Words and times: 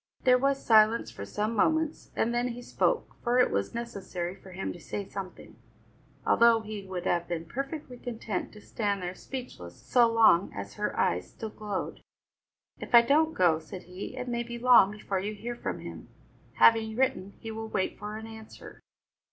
There 0.23 0.39
was 0.39 0.65
silence 0.65 1.11
for 1.11 1.25
some 1.27 1.55
moments, 1.55 2.09
and 2.15 2.33
then 2.33 2.47
he 2.47 2.63
spoke, 2.63 3.13
for 3.23 3.37
it 3.37 3.51
was 3.51 3.75
necessary 3.75 4.33
for 4.33 4.49
him 4.51 4.73
to 4.73 4.79
say 4.79 5.07
something, 5.07 5.57
although 6.25 6.61
he 6.61 6.81
would 6.87 7.05
have 7.05 7.27
been 7.27 7.45
perfectly 7.45 7.97
content 7.99 8.51
to 8.53 8.61
stand 8.61 9.03
there 9.03 9.13
speechless, 9.13 9.75
so 9.79 10.11
long 10.11 10.51
as 10.55 10.73
her 10.73 10.99
eyes 10.99 11.29
still 11.29 11.51
glowed. 11.51 12.01
"If 12.79 12.95
I 12.95 13.03
don't 13.03 13.35
go," 13.35 13.59
said 13.59 13.83
he, 13.83 14.17
"it 14.17 14.27
may 14.27 14.41
be 14.41 14.57
long 14.57 14.89
before 14.93 15.19
you 15.19 15.35
hear 15.35 15.55
from 15.55 15.81
him; 15.81 16.07
having 16.53 16.95
written, 16.95 17.35
he 17.39 17.51
will 17.51 17.67
wait 17.67 17.99
for 17.99 18.17
an 18.17 18.25
answer." 18.25 18.81